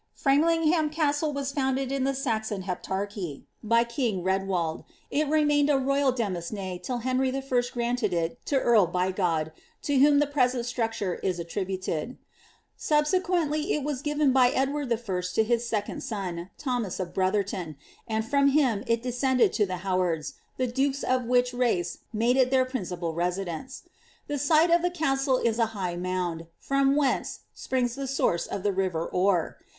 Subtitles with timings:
[0.15, 6.11] Framlingham Castle was founded in the Sazoa hepteichf, by wag Redwald; it remained a royal
[6.11, 7.33] demesne till Henry I.
[7.39, 9.51] gnmtad it to ain Bjgod,
[9.83, 12.17] to whom the present structure is attributed.
[12.79, 14.95] Sabaaqpaendy it was given by Edward I.
[15.35, 17.75] to his second son, Thomas of Brotfaertoik
[18.09, 22.49] aal from him it descended to the Howards, the dukea of which lace made it
[22.49, 23.83] their principal residence.
[24.25, 28.63] The site of the castle is a high moond, fioai whence springs the source of
[28.63, 29.57] the river Orr.